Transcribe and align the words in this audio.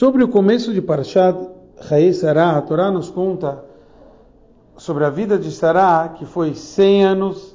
Sobre 0.00 0.24
o 0.24 0.28
começo 0.28 0.72
de 0.72 0.80
Parashat 0.80 1.38
Hae 1.90 2.14
Sarah, 2.14 2.56
a 2.56 2.62
Torá 2.62 2.90
nos 2.90 3.10
conta 3.10 3.62
sobre 4.74 5.04
a 5.04 5.10
vida 5.10 5.36
de 5.36 5.52
Sarah, 5.52 6.14
que 6.16 6.24
foi 6.24 6.54
100 6.54 7.04
anos, 7.04 7.54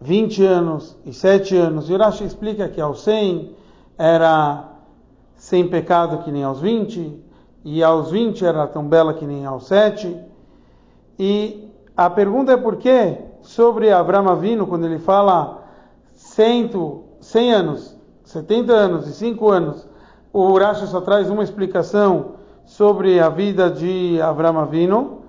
20 0.00 0.44
anos 0.44 0.96
e 1.04 1.12
7 1.12 1.56
anos. 1.56 1.90
E 1.90 1.92
Urashi 1.92 2.22
explica 2.22 2.68
que 2.68 2.80
aos 2.80 3.02
100 3.02 3.56
era 3.98 4.68
sem 5.34 5.66
pecado 5.66 6.18
que 6.18 6.30
nem 6.30 6.44
aos 6.44 6.60
20, 6.60 7.20
e 7.64 7.82
aos 7.82 8.08
20 8.12 8.46
era 8.46 8.68
tão 8.68 8.86
bela 8.86 9.12
que 9.12 9.26
nem 9.26 9.44
aos 9.44 9.66
7. 9.66 10.16
E 11.18 11.72
a 11.96 12.08
pergunta 12.08 12.52
é 12.52 12.56
por 12.56 12.76
que 12.76 13.18
sobre 13.42 13.90
Abraão 13.90 14.28
Avino, 14.28 14.68
quando 14.68 14.86
ele 14.86 15.00
fala 15.00 15.64
100, 16.12 16.70
100 17.20 17.52
anos, 17.52 17.96
70 18.22 18.72
anos 18.72 19.08
e 19.08 19.12
5 19.12 19.50
anos, 19.50 19.93
o 20.34 20.52
Urashi 20.52 20.86
só 20.88 21.00
traz 21.00 21.30
uma 21.30 21.42
explicação 21.44 22.32
sobre 22.64 23.20
a 23.20 23.28
vida 23.28 23.70
de 23.70 24.20
Abraão 24.20 24.58
Avino 24.58 25.20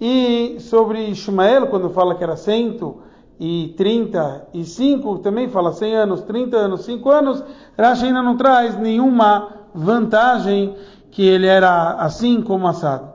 e 0.00 0.56
sobre 0.58 1.10
Ismael, 1.10 1.68
quando 1.68 1.90
fala 1.90 2.16
que 2.16 2.24
era 2.24 2.36
135, 2.36 5.18
também 5.18 5.48
fala 5.48 5.72
100 5.72 5.94
anos, 5.94 6.22
30 6.22 6.56
anos, 6.56 6.84
5 6.84 7.08
anos, 7.08 7.44
Rashi 7.78 8.06
ainda 8.06 8.20
não 8.20 8.36
traz 8.36 8.76
nenhuma 8.76 9.50
vantagem 9.72 10.74
que 11.12 11.24
ele 11.24 11.46
era 11.46 11.92
assim 11.92 12.42
como 12.42 12.66
assado. 12.66 13.12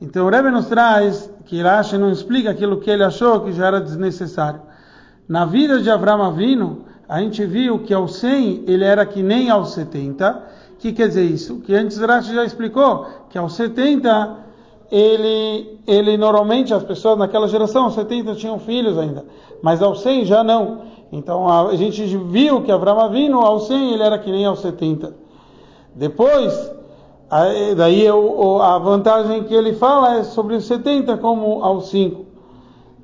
Então 0.00 0.24
o 0.24 0.30
Rebbe 0.30 0.52
nos 0.52 0.66
traz 0.66 1.28
que 1.46 1.60
Rashi 1.60 1.98
não 1.98 2.12
explica 2.12 2.52
aquilo 2.52 2.78
que 2.78 2.88
ele 2.88 3.02
achou 3.02 3.40
que 3.40 3.50
já 3.50 3.66
era 3.66 3.80
desnecessário. 3.80 4.60
Na 5.28 5.44
vida 5.44 5.80
de 5.80 5.90
Abraão 5.90 6.22
Avino, 6.22 6.84
a 7.10 7.20
gente 7.20 7.44
viu 7.44 7.80
que 7.80 7.92
aos 7.92 8.14
100 8.18 8.66
ele 8.68 8.84
era 8.84 9.04
que 9.04 9.20
nem 9.20 9.50
aos 9.50 9.72
70 9.72 10.44
que 10.78 10.92
quer 10.92 11.08
dizer 11.08 11.24
isso? 11.24 11.56
Que 11.58 11.74
antes 11.74 11.98
Rashi 11.98 12.32
já 12.32 12.44
explicou 12.44 13.04
que 13.28 13.36
aos 13.36 13.54
70 13.54 14.36
ele, 14.92 15.80
ele 15.88 16.16
normalmente 16.16 16.72
as 16.72 16.84
pessoas 16.84 17.18
naquela 17.18 17.48
geração, 17.48 17.86
aos 17.86 17.94
70 17.94 18.36
tinham 18.36 18.60
filhos 18.60 18.96
ainda, 18.96 19.24
mas 19.60 19.82
aos 19.82 20.02
100 20.02 20.24
já 20.24 20.44
não. 20.44 20.82
Então 21.10 21.48
a, 21.48 21.74
gente 21.74 22.00
viu 22.16 22.62
que 22.62 22.70
Abraão 22.70 23.00
Avino 23.00 23.40
aos 23.40 23.66
100 23.66 23.94
ele 23.94 24.02
era 24.04 24.16
que 24.16 24.30
nem 24.30 24.46
aos 24.46 24.60
70. 24.60 25.12
Depois, 25.96 26.72
daí 27.76 28.06
a 28.06 28.78
vantagem 28.78 29.42
que 29.42 29.54
ele 29.54 29.72
fala 29.72 30.18
é 30.18 30.22
sobre 30.22 30.54
os 30.54 30.64
70 30.64 31.16
como 31.16 31.64
aos 31.64 31.88
5. 31.88 32.24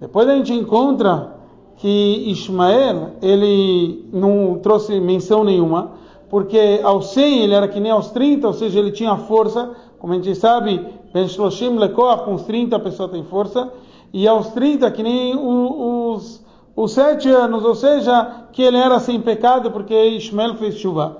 Depois 0.01 0.29
a 0.29 0.37
gente 0.37 0.53
encontra 0.53 1.36
que 1.77 2.31
Ismael 2.31 3.11
ele 3.21 4.09
não 4.13 4.59
trouxe 4.63 4.99
menção 5.01 5.45
nenhuma 5.45 5.97
porque 6.29 6.81
aos 6.83 7.13
100 7.13 7.45
ele 7.45 7.55
era 7.55 7.69
que 7.69 7.81
nem 7.81 7.93
aos 7.93 8.11
30, 8.11 8.47
ou 8.47 8.53
seja, 8.53 8.79
ele 8.79 8.91
tinha 8.91 9.17
força, 9.17 9.71
como 9.99 10.13
a 10.13 10.17
gente 10.17 10.35
sabe, 10.35 10.85
Ben 11.13 11.29
Shloshim 11.29 11.77
com 12.25 12.35
os 12.35 12.43
30 12.43 12.77
a 12.77 12.81
pessoa 12.81 13.09
tem 13.09 13.25
força, 13.25 13.71
e 14.13 14.27
aos 14.27 14.49
30 14.49 14.91
que 14.91 15.03
nem 15.03 15.37
os, 15.37 16.45
os 16.75 16.93
7 16.93 17.29
anos, 17.31 17.65
ou 17.65 17.75
seja, 17.75 18.47
que 18.53 18.63
ele 18.63 18.77
era 18.77 18.99
sem 18.99 19.21
pecado 19.21 19.71
porque 19.71 19.95
Ishmael 19.95 20.55
fez 20.57 20.77
chuva. 20.77 21.19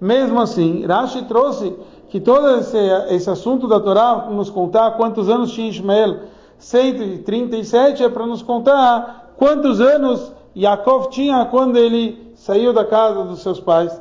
Mesmo 0.00 0.40
assim, 0.40 0.84
Rashi 0.86 1.22
trouxe 1.24 1.74
que 2.08 2.20
todo 2.20 2.48
esse, 2.58 2.78
esse 3.10 3.28
assunto 3.28 3.66
da 3.66 3.80
Torá 3.80 4.28
nos 4.30 4.48
contar 4.48 4.92
quantos 4.92 5.28
anos 5.28 5.52
tinha 5.52 5.68
Ishmael, 5.68 6.20
137 6.58 8.02
é 8.02 8.08
para 8.08 8.26
nos 8.26 8.42
contar 8.42 9.17
quantos 9.38 9.80
anos 9.80 10.32
Yaakov 10.54 11.08
tinha 11.08 11.46
quando 11.46 11.76
ele 11.76 12.32
saiu 12.34 12.72
da 12.72 12.84
casa 12.84 13.24
dos 13.24 13.40
seus 13.40 13.60
pais 13.60 13.98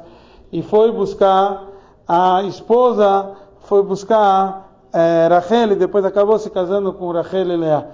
e 0.52 0.62
foi 0.62 0.92
buscar 0.92 1.64
a 2.08 2.42
esposa, 2.44 3.32
foi 3.60 3.84
buscar 3.84 4.68
é, 4.92 5.28
Rachel 5.30 5.74
e 5.74 5.76
depois 5.76 6.04
acabou 6.04 6.40
se 6.40 6.50
casando 6.50 6.92
com 6.92 7.12
Rachel 7.12 7.52
e 7.52 7.56
Leah. 7.58 7.86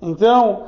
Então, 0.00 0.62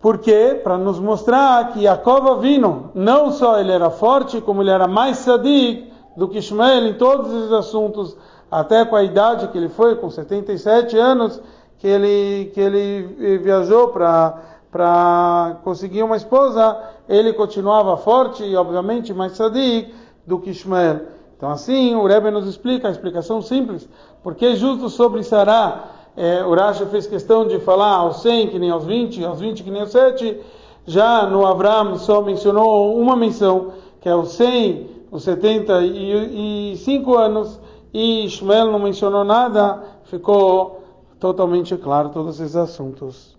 por 0.00 0.18
quê? 0.18 0.60
Para 0.62 0.76
nos 0.76 0.98
mostrar 0.98 1.72
que 1.72 1.82
Jacob 1.82 2.40
vino, 2.40 2.90
não 2.94 3.30
só 3.30 3.60
ele 3.60 3.70
era 3.70 3.90
forte, 3.90 4.40
como 4.40 4.62
ele 4.62 4.70
era 4.70 4.88
mais 4.88 5.18
sadik 5.18 5.92
do 6.16 6.26
que 6.28 6.38
Ishmael 6.38 6.86
em 6.86 6.94
todos 6.94 7.32
os 7.32 7.52
assuntos, 7.52 8.16
até 8.50 8.84
com 8.84 8.96
a 8.96 9.04
idade 9.04 9.48
que 9.48 9.58
ele 9.58 9.68
foi, 9.68 9.94
com 9.96 10.10
77 10.10 10.96
anos, 10.96 11.40
que 11.78 11.86
ele, 11.86 12.50
que 12.54 12.60
ele 12.60 13.38
viajou 13.38 13.88
para 13.88 14.42
para 14.78 15.58
conseguir 15.64 16.04
uma 16.04 16.16
esposa, 16.16 16.80
ele 17.08 17.32
continuava 17.32 17.96
forte 17.96 18.44
e 18.44 18.54
obviamente 18.54 19.12
mais 19.12 19.32
sadik, 19.32 19.92
do 20.24 20.38
que 20.38 20.50
Ishmael. 20.50 21.00
Então 21.36 21.50
assim, 21.50 21.96
o 21.96 22.06
Rebbe 22.06 22.30
nos 22.30 22.46
explica, 22.46 22.86
a 22.86 22.90
explicação 22.92 23.42
simples, 23.42 23.88
porque 24.22 24.54
justo 24.54 24.88
sobre 24.88 25.24
Sará, 25.24 25.86
é, 26.16 26.44
o 26.44 26.54
Rashi 26.54 26.86
fez 26.86 27.08
questão 27.08 27.44
de 27.44 27.58
falar 27.58 27.96
aos 27.96 28.22
100 28.22 28.50
que 28.50 28.58
nem 28.60 28.70
aos 28.70 28.84
20, 28.84 29.24
aos 29.24 29.40
20 29.40 29.64
que 29.64 29.70
nem 29.72 29.80
aos 29.80 29.90
7, 29.90 30.40
já 30.86 31.26
no 31.26 31.44
Abraão 31.44 31.96
só 31.98 32.22
mencionou 32.22 32.96
uma 33.00 33.16
menção, 33.16 33.72
que 34.00 34.08
é 34.08 34.14
os 34.14 34.28
100, 34.34 34.90
os 35.10 35.24
75 35.24 37.16
anos, 37.16 37.60
e 37.92 38.26
Ishmael 38.26 38.70
não 38.70 38.78
mencionou 38.78 39.24
nada, 39.24 39.82
ficou 40.04 40.84
totalmente 41.18 41.76
claro 41.76 42.10
todos 42.10 42.38
esses 42.38 42.54
assuntos. 42.54 43.36